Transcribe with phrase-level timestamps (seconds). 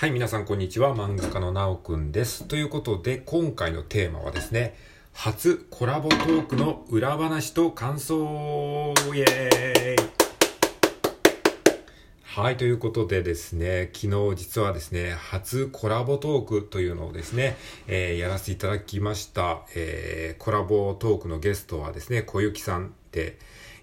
[0.00, 0.96] はい、皆さんこんにちは。
[0.96, 2.44] 漫画家のなおくんです。
[2.44, 4.74] ということで、今回のテーマはですね、
[5.12, 10.10] 初コラボトークの裏話と感想イエーイ
[12.22, 19.66] はい、ということでですね、昨日実はですね、初コラボトークというのをですね、えー、やらせていただきました。
[19.74, 23.36] えー、コラボトークのゲストはですね、小雪さんって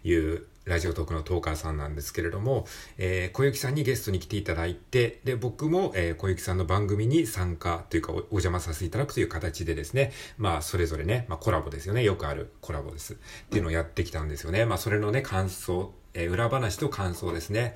[0.04, 2.68] いうラジオトークのトーカーさんなんですけれども、
[2.98, 12.04] えー、小雪さんにゲストに来ていただいて、で、僕も、えー、小雪さんの番組に参加というかお、お邪魔させていただくという形でですね、まあ、それぞれね、まあ、コラボですよね。
[12.04, 13.14] よくあるコラボです。
[13.14, 13.18] っ
[13.50, 14.66] ていうのをやってきたんですよね。
[14.66, 17.76] まあ、それのね、感想、えー、裏話と感想ですね。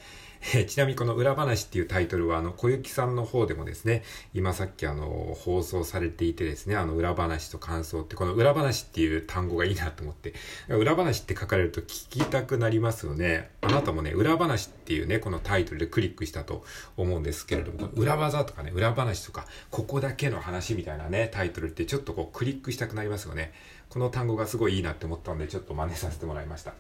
[0.54, 10.34] え ちなみにこの裏話っていうタイトルは、あの、小雪さんの方でもですね、今さっきあの、放送されていてですね、あの、裏話と感想って、この裏話っていう単語がいいなと思って、
[10.68, 13.52] 裏話って書かれると聞きたくなりますよね。
[13.62, 16.66] あなたもね、裏話っていうね、このタイトルでクリックしたと
[16.98, 23.54] 思うんですけれども、裏技とかね、裏話とか、ここだけの話みたいなね、タイトルってちょっとこうクリックしたくなりますよね。
[23.92, 26.74] この単語がすごいいいなって思ったので、ちょっと真似させてもらいました。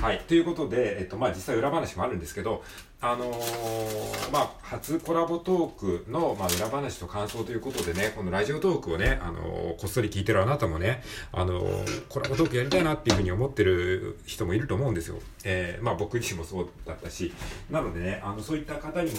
[0.00, 0.20] はい。
[0.20, 2.62] ということで、えっと、まあ、実際裏話もあるんですけど、
[3.00, 15.18] あのー、まあ、初コラボトークの、まあ、裏話と感想ということでね、このラジオトークをね、あのー、こっそり聞いてるあなたもね、あのー、コラボトークやりたいなっていうふうに思ってる人もいると思うんですよ。
[15.44, 17.34] え、まあ、僕自身もそうだったし、
[17.68, 19.18] なのでね、あの、そういった方にも、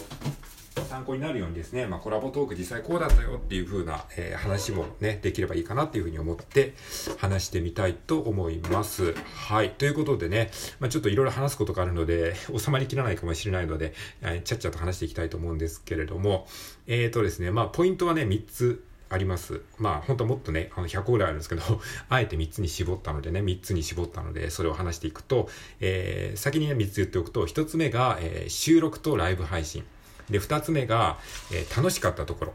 [0.95, 6.73] 参考になるようにですね、まあ、コラボトーク実際こうだったよっていう風な、えー、話もね、できればいいかなっていう風に思って
[7.17, 9.13] 話してみたいと思います。
[9.13, 9.71] はい。
[9.71, 16.47] ということでね、まあ、ちょっといろいろ話すことがあるので、収まりきらないかもしれないので、えー、ちゃっちゃと話していきたいと思うんですけれども、
[16.88, 19.61] えーとですね、まあ、ポイントはね、3つあります。
[19.77, 21.61] まあ本当はもっとね、あの100個ぐらいあるんですけど、
[22.07, 25.49] あえて3つに絞ったのでね、3つに絞ったので、それを話していくと、
[25.81, 29.83] えー、先にね、3つ言っておくと、1つ目が、えー、収録とライブ配信。
[30.30, 31.18] で、二つ目が、
[31.52, 32.54] えー、楽しかったところ。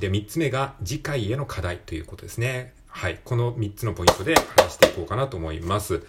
[0.00, 2.72] で、三つ目が次回への課題ということですね。
[2.88, 3.20] はい。
[3.24, 6.02] この三つのポイントで話していこうかなと思います。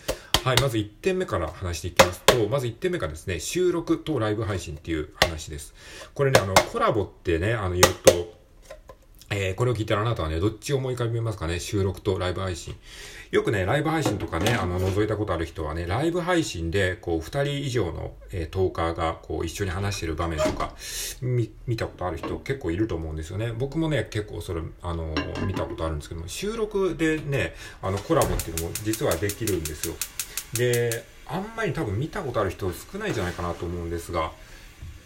[0.44, 0.62] はい。
[0.62, 5.74] まず1点目から話していきますと、まず1点目がですね、収録とライブ配信っていう話です。
[6.14, 8.45] これね、あの、コラボってね、あの、言うと、
[9.30, 11.60] えー、これを聞いたらあなたはね、どっちを思い浮かべますかね？
[11.60, 12.76] 収録とライブ配信。
[13.32, 20.76] よくね、ライブ配信とかね、あの、覗いたことある人はね、ライブ配信で、こう、二人以上の、えー、トーカーが、こう、一緒に話してる場面とか、
[21.22, 23.52] 見、見たことある人結構いると思うんですよね。
[23.52, 25.14] 僕もね、結構それ、あの、
[25.46, 29.96] 見たことあるんですけども、収録でね、あの、コラボっていうのも実はできるんですよ。
[30.54, 34.32] で、あんまり多分見たことある人少ないんじゃないかなと思うんですが、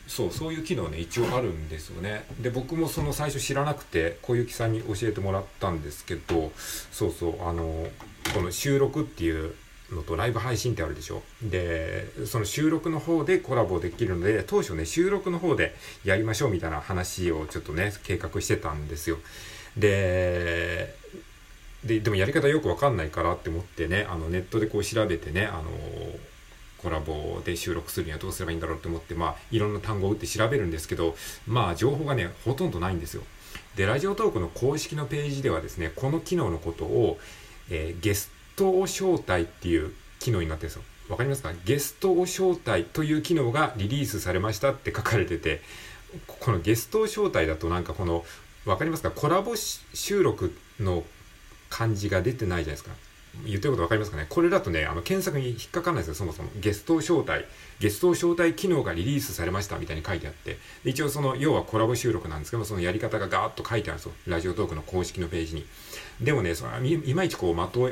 [0.09, 2.25] そうそういう機能ね一応あるんですよね。
[2.41, 6.51] で僕もその最初知らなくて小雪さんに教えてもらったんですけど
[6.91, 7.87] そうそうあの
[8.33, 9.53] この収録っていう
[9.91, 11.21] のとライブ配信ってあるでしょ。
[11.43, 19.19] でその収録の方でコラボできるので当初ね収録の方でやりましょうみたいな話をちょっとね計画してたんですよ。
[19.77, 20.95] で
[21.83, 25.69] でもやり方よくわかんないからって思ってねあのネットでこう調べてねあの
[26.81, 31.15] コラボで収録するにはどうすればいいんだろうと思って、まあ、いろんな単語を打って調べるんですけど、
[31.47, 33.23] まあ、情報がね、ほとんどないんですよ。
[33.75, 37.19] で、ラジオトークの公式のページではですね、この機能のことを、
[37.69, 40.83] えー、ゲストを招待っていう機能になってるんですよ。
[41.09, 41.51] わかりますか？
[41.65, 45.61] ゲストを招待という機能がリリースされましたって書かれてて、
[46.27, 48.23] このゲストを招待だとなんかこの、
[48.65, 49.09] わかりますか？
[49.09, 51.03] コラボ収録の
[51.69, 52.91] 感じが出てないじゃないですか。
[53.45, 54.25] 言ってること分かりますかね？
[54.29, 56.49] これだとね、あの、検索に引っかかんないですよ、そもそも。
[56.59, 57.45] ゲスト招待、
[57.79, 64.13] ゲスト招待機能がリリースされましたみたいに書いてあって、一応その、要はコラボ収録なんですけどそのやり方がガーッと書いてあるんですよ。
[64.27, 65.65] ラジオトークの公式のページに。
[66.21, 67.89] でもね、そのいまいちこう、まと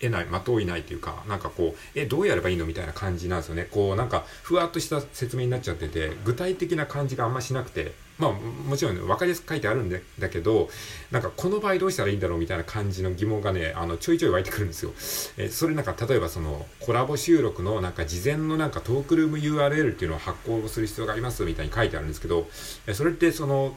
[0.00, 3.68] えない、まといないというか、なんかこう、え、どうやればいいのみたいな感じなんですよね。
[3.70, 10.68] こう、なんか、ふわっとした説明になっちゃってて、具体的な感じがあんましなくて、まあ、もちろん、ね、分かりやすく書いてあるんだけど、
[11.10, 14.92] なんか、この場合どうしたらいいんだろうみたいな感じの疑問がね、あの、ちょいちょい湧いてくるんですよ。
[15.36, 22.46] え、それなんか、例えばその、コラボ収録のなんか、事前のなんか、トークルーム URL っていうのを発行する必要がありますみたいに書いてあるんですけど、
[22.86, 23.76] えそれってその、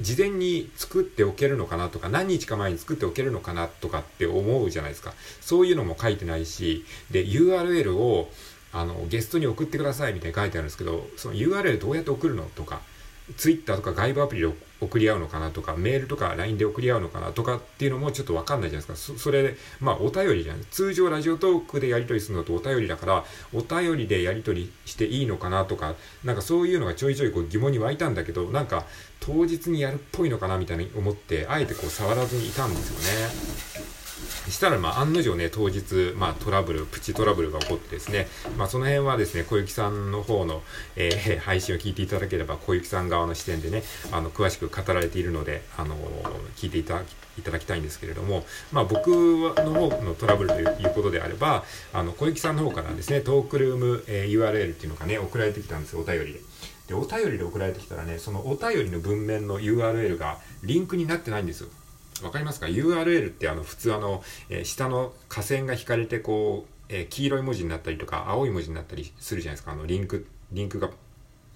[0.00, 5.14] 事前に作っておけるのかなとか、何日か前に作っておけるのかなとかって思うじゃないですか。
[5.40, 8.30] そういうのも書いてないし、で、URL を、
[8.72, 12.82] あの、ゲストに送ってくださいみたいに書いてあるんですけど、その URL どうやって送るのとか、
[13.36, 14.48] Twitter とか外部アプリで
[14.80, 19.14] 送り合うのかなとか、メールとか LINE で送り合うのかなとかっていうのもちょっとわかんないじゃないですか。
[19.14, 20.62] そそれ、まあお便りじゃない。
[20.70, 25.94] 通常ラジオトークでやり取りするのとお便りだから、お便りでやり取りしていいのかなとか、
[26.24, 28.86] なんかそういうのがちょいちょいこう疑問に湧いたんだけど、なんか
[29.20, 33.75] 当日にやるっぽいのかなみたいに思って、あえてこう触らずにいたんですよね。
[34.50, 40.62] したら、まあ、案の定ね、当日、まあ、トラブル、プチトラブルが起こってですね、まあ、その辺はですね、小雪さんの方の、
[40.96, 43.82] えー、配信を聞いていただければ、小雪さん側の視点でね、
[44.12, 45.96] あの、詳しく語られているので、あの
[46.56, 56.40] 聞いていただき、いただきたいんですけれども、まあ、僕の方のトラブルということであれば、あの、小雪さんの方からですね、トークルーム、えー、URL っていうのがね、送られてきたんですよ、お便りで。
[56.88, 61.68] で、お便りで送られてきたらね、そのお便りの文面の URL がリンクになってないんですよ。
[62.24, 69.72] わかりますか ?URL ってあの普通あの、えー、下の下線が引かれてこう、えー、黄色い文字になったりとか青い文字になったりするじゃないですか。
[69.72, 70.90] あのリンク、リンクが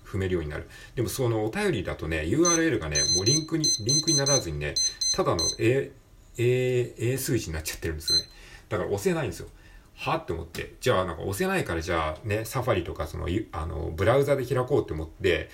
[0.05, 0.69] 踏めるようになる。
[0.97, 4.75] でもそのお便りだとね、URL がね、もうリンクに、リンクにならずにね、
[5.15, 5.93] ただの A、
[6.37, 8.25] A、A 数字になっちゃってるんですよね。
[8.69, 9.49] だから押せないんですよ。
[10.01, 10.77] はって思って。
[10.81, 15.51] じゃあなんか押せないからじゃあね、サファリとかその、あの、ブラウザで開こうって思って、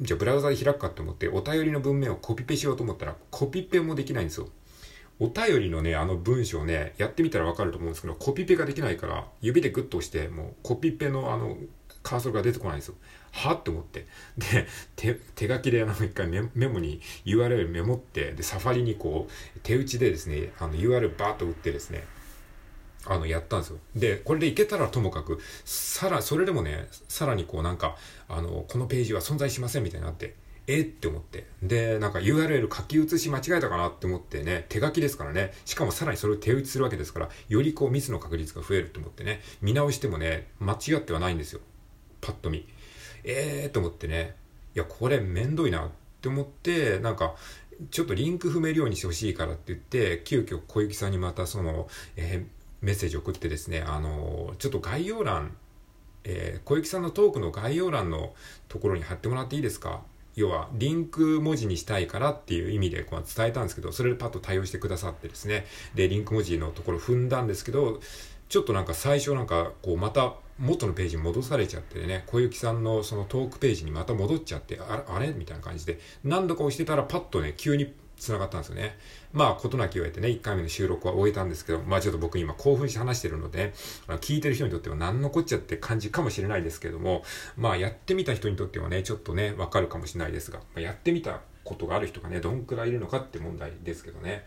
[0.00, 4.48] じゃあブラウザで開くかって思って、お便りの文面をコピペしようと思ったら、コピペもできないんですよ。
[5.20, 11.56] お便りのね、あの文章ね、やってみたらわかると思うんですけど、コピペができないから、指でグッと押して、もうコピペのあの、
[12.02, 12.96] カーソルが出てこないんですよ。
[13.30, 14.06] はって思って。
[14.36, 22.04] で、手、手書きであの一回メメモに URL メモって、で、サファリにこう、手打ちでですね、あの URL バーッと打ってですね、
[23.06, 23.78] あの、やったんですよ。
[23.94, 27.96] で、これでいけたらともかく、さら、それでもね、さらにこうなんか、
[28.28, 30.34] あの、このページは存在しませんみたいになって、
[30.66, 31.46] えって思って。
[31.62, 41.60] で、なんか URL 書き写し間違えたかなって思ってね、手書きですからね、しかもさらにそれを手打ちするわけですから、よりこうミスの確率が増えると思ってね、見直してもね、間違ってはないんですよ。
[42.22, 42.66] パッと見。
[43.24, 44.36] えーと思ってね、
[44.74, 45.90] いや、これめんどいなっ
[46.22, 47.34] て思って、なんか、
[47.90, 52.46] ちょっとリンク踏めるようにしてほしいからって言って、急遽小雪さんにまたその、え
[52.84, 55.56] メッセージ送ってですね、あの、ちょっと概要欄、
[56.24, 58.34] えー、小雪さんのトークの概要欄の
[58.68, 60.02] ところに貼ってもらっていいですか？
[60.36, 65.64] 要は、リンク文字にしたいからっていう意味でこう伝えたんですけど、それでパッと対応してくださってですね、
[65.94, 68.00] で、リンク文字のところ踏んだんですけど、
[68.48, 75.32] ちょっとなんか最初なんかこうまた元のページに戻されちゃってね、小雪さんのそのトークページにまた戻っちゃって、あれあれ？
[75.32, 77.92] みたいな感じで、何度か押してたらパッとね、急に
[78.24, 78.96] 繋がったんですよね。
[79.32, 83.72] まあ、ことなきを得てね、1回目の収録は終えたんですけど、まあちょっと僕今興奮して話してるので、
[84.20, 87.22] 聞いてる人にとっては何のこっちゃって感じかもしれないですけども、
[87.56, 94.46] まあやってみた人にとってはね、ちょっとね、わかるかもしれないですが、まあ、やってみたことがある人がね、どんくらいいるのかって問題ですけどね。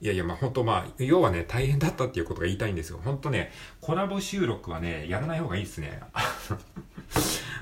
[0.00, 3.00] いやいや、まあ本当まあ、要はね、大変だったっていうことが言いたいんですよ。
[3.02, 6.00] 本当ね、コラボ収録はね、やらない方がいいですね。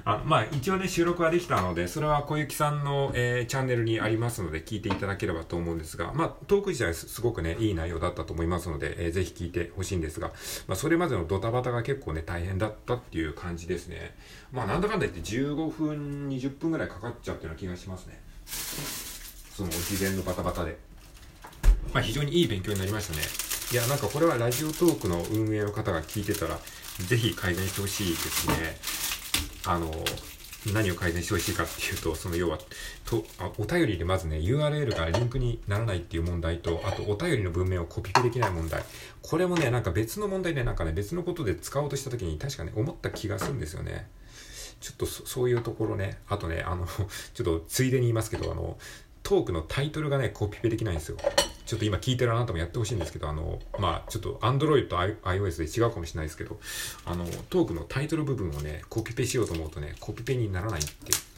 [0.05, 10.29] あまあ一応ね、収録はできたので、それは小雪さんの、えー、チャンネルにありますので、聞いていただければと思うんですが、まあトーク自体すごくね、いい内容だったと思いますので、えー、ぜひ聞いてほしいんですが、
[10.67, 14.14] まあそれまでのドタバタが結構ね、大変だったっていう感じですね。
[14.52, 18.20] まあなんだかんだ言って15分、20分ぐらいかかっちゃったような気がしますね。
[18.47, 20.79] その事前のバタバタで。
[21.93, 23.23] まあ非常にいい勉強になりましたね。
[23.73, 26.58] いや、なんかこれはラジオトークの運営の方が聞いてたら、
[27.06, 29.00] ぜひ改善してほしいですね。
[29.67, 29.93] あの、
[30.75, 32.59] 何を改善してほしいかっていうと、その要は、
[33.07, 38.83] とあお便りでまずね、URL がリンクにならないっていう問題と、あとお便りの文面をコピペできない問題。
[39.23, 44.07] これもね、なんか別の問題で、なんかね、別のことで使おうとした時に確かね、思った気がするんですよね。
[44.81, 46.87] ちょっとそういうところね、あとね、あの、
[47.35, 48.79] ちょっとついでに言いますけど、あの、
[49.23, 51.17] トークのタイトルがね、コピペできないんですよ。
[51.71, 56.59] ちょっと今聞いてるあなたもやってほしいんですけど、あの、まあちょっと Android と iOS で違うかもしれないですけど、
[57.07, 60.91] あの、トークのタイトル部分をね、コピペしようと思うとね、コピペにならないって、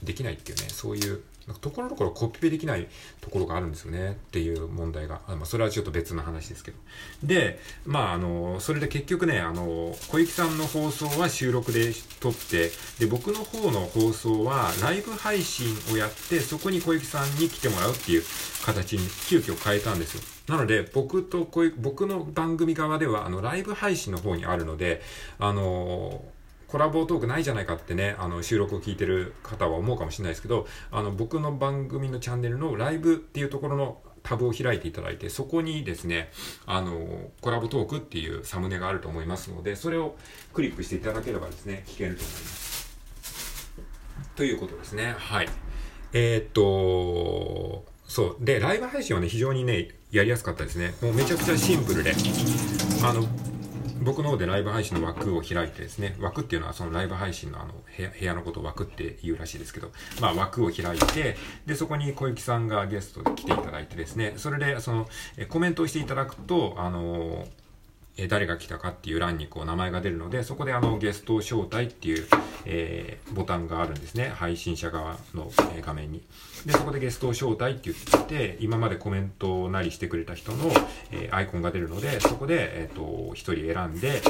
[0.02, 1.20] できないっていうね、そういう
[1.60, 2.88] ところどころコピペできない
[3.20, 6.78] ところがあるんですよねっていう問題が、まあ、それはちょっと別の話ですけど。
[7.22, 18.22] で、まあ、あの、それで結局ね、あの、小雪さんの放送は収録で撮って、で、僕の方の放送はライブ配信をやって、そこに小雪さんに来てもらうっていう
[18.64, 20.22] 形に急遽変えたんですよ。
[20.48, 25.02] なので、僕とこうい、僕の番組側では、あの、ライブ配信の方にあるので、
[25.38, 26.24] あの
[26.72, 36.30] コラボトークないじゃないかってね、あの、収録を聞いてる方は思うかもしれないですけど、あの、僕の番組のチャンネルのライブっていうところのタブを開いていただいて、そこにですね、
[36.64, 40.16] あの、コラボトークっていうサムネがあると思いますので、それを
[40.54, 42.98] クリックしていただければですね、聞けると思います。
[44.34, 45.14] ということですね。
[45.18, 45.50] はい。
[46.14, 48.42] えー、っと、そう。
[48.42, 50.94] で、ライブ配信はね、非常にね、やりやすかったですね。
[51.02, 52.14] もうめちゃくちゃシンプルで、
[53.04, 53.28] あの、
[54.02, 59.90] 僕の方でライブ配信の枠を開いてですね、枠っていうのはそのライブ配信のあの部屋のことを枠って言うらしいですけど、
[60.20, 65.08] まあ枠を開いて、で、そこに小雪さんがゲストで来ていただいてですね、それでその
[65.48, 67.46] コメントをしていただくと、あの
[68.16, 72.26] え誰が来たかっていう欄にこう名前が出るので、そこであのゲスト招待っていう、
[72.66, 74.28] えー、ボタンがあるんですね。
[74.28, 76.22] 配信者側の、え画面に。
[76.66, 80.70] で、そこでゲスト招待って言って、今までコメントなりしてくれた人の、
[81.10, 84.20] えー、アイコンが出るので、そこで、えっ、ー、と、一人選んで、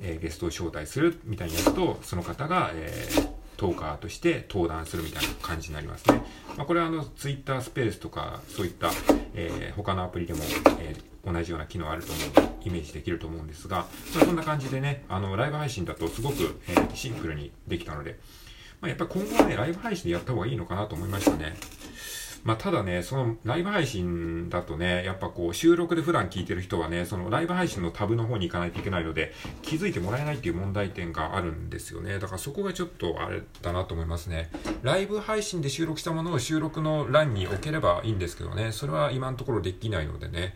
[0.00, 3.08] えゲストを招待するみたいにやると、その方が、え
[3.62, 6.22] トーカーとして登壇するみたいな感じになりますね。
[6.56, 8.90] まあ、これはあの、ツイッタースペースとか、そういった、
[9.34, 10.40] え他のアプリでも、
[10.80, 18.18] えー同じような機能あると思うイメージできると思うんですが、まあ、そんな感じでね、あの、ライブ配信だとすごく、えー、シンプルにできたので、
[18.80, 21.54] まあ、やっぱ今後はね、ライブ配信でやった方がいいのかなと思いましたね。
[22.44, 29.32] まあ、ただね、そのライブ配信だとね、やっぱこう収録で普段聞いてる人はね、そのライブ配信のタブの方に行かないといけないので、
[29.62, 32.18] 気づいてもらえないっていう問題点があるんですよね。
[32.18, 34.50] だからそこがちょっとあれだなと思いますね。
[34.82, 40.54] ライブ配信で収録したものを収録の欄に置ければいいんですけどね、それは今のところできないのでね。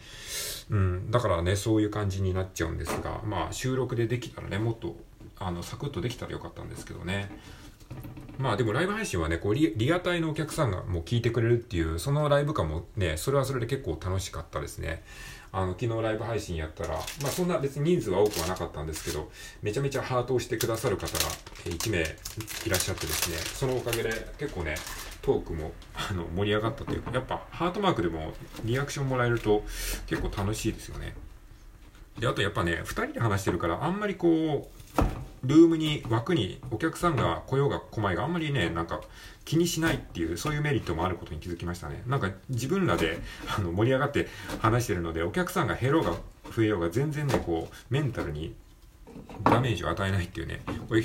[0.71, 4.97] うん、だからね、そういう感じになっちゃうんですが、まあ収録でできたらね、もっと
[5.39, 7.31] あのサクッとできたらよかったんですけどね。
[8.39, 15.03] まあでもライブ配信はね、こうリリアタイのお客さんがもう聞いてくれるっていう、そのライブ感もね、それはそれで結構楽しかったですね。
[15.53, 16.91] あの、昨日ライブ配信やったら、
[17.23, 19.31] まあそんな別に人数は多くはなかったんですけど、
[19.63, 21.19] めちゃめちゃハートをしてくださる方が
[21.65, 24.75] 1名いらっしゃってですね、そのおかげで結構ね、
[25.23, 29.65] トークもあの盛り上がったというか、やっぱハートマークでもリアクションもらえると
[30.07, 31.15] 結構楽しいですよね。
[32.19, 35.03] で、あとやっぱね、2人で話してるから、あんまりこう、
[35.45, 39.01] ルームに枠にお客さんが来ようが来まいがあんまりね、なんか
[39.45, 42.03] 気にしないっていう、そういうメリットもあることに気づきましたね。
[42.07, 43.19] なんか自分らで
[43.57, 44.29] あの盛り上がって
[44.61, 46.17] 話してるので、お客さんが減ろうが
[46.55, 48.55] 増えようが全然ね、こう、メンタルに
[49.45, 50.63] ダメージを与えないっていうね、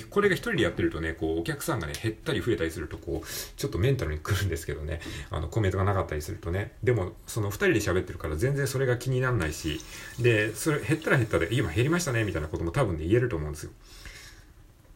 [0.09, 9.79] これが一人でやってるとね、こう、お客さんがね、減ったり増えたりすると、こう、ちょっとメンタルに来るんですけどね、あの、コメントがなかったりするとね、でも、その二人で喋ってるから全然それが気にならないし、
[10.19, 13.71] で、それ減ったら減ったで、今減りましたね、みたいなことも多分ね、言えると思うんですよ。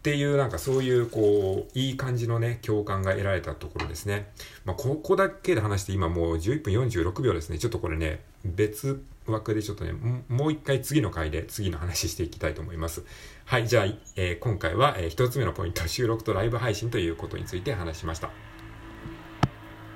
[0.06, 4.30] っていうなんかそういうこういい感じのね共感が得られたところですね。
[4.64, 7.58] まあ、ここだけで話して今もう11分46秒ですね。
[7.58, 9.94] ちょっとこれね別枠でちょっとね
[10.30, 13.04] もう一回次の回で次の話していきたいと思います。
[13.46, 13.86] はいじゃあ、
[14.16, 18.30] えー、今回は、えー、つ目のポイント収録とライブ配信ということについて話しました。